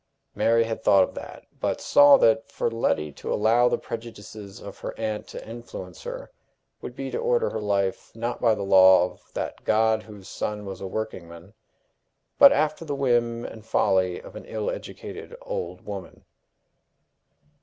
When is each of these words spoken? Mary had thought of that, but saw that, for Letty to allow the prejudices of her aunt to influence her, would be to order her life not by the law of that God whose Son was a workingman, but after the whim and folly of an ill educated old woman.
Mary 0.33 0.63
had 0.63 0.83
thought 0.83 1.03
of 1.03 1.13
that, 1.13 1.45
but 1.59 1.79
saw 1.79 2.17
that, 2.17 2.49
for 2.51 2.71
Letty 2.71 3.11
to 3.11 3.31
allow 3.31 3.69
the 3.69 3.77
prejudices 3.77 4.59
of 4.59 4.79
her 4.79 4.97
aunt 4.99 5.27
to 5.27 5.47
influence 5.47 6.01
her, 6.01 6.31
would 6.81 6.95
be 6.95 7.11
to 7.11 7.19
order 7.19 7.51
her 7.51 7.61
life 7.61 8.11
not 8.15 8.41
by 8.41 8.55
the 8.55 8.63
law 8.63 9.05
of 9.11 9.21
that 9.35 9.63
God 9.63 10.01
whose 10.01 10.27
Son 10.27 10.65
was 10.65 10.81
a 10.81 10.87
workingman, 10.87 11.53
but 12.39 12.51
after 12.51 12.83
the 12.83 12.95
whim 12.95 13.45
and 13.45 13.63
folly 13.63 14.19
of 14.19 14.35
an 14.35 14.45
ill 14.45 14.71
educated 14.71 15.37
old 15.43 15.85
woman. 15.85 16.25